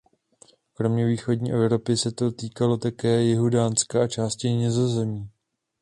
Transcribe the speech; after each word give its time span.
Kromě 0.73 1.05
východní 1.05 1.51
Evropy 1.53 1.97
se 1.97 2.11
to 2.11 2.31
týkalo 2.31 2.77
také 2.77 3.21
jihu 3.23 3.49
Dánska 3.49 4.03
a 4.03 4.07
části 4.07 4.49
Nizozemí. 4.49 5.29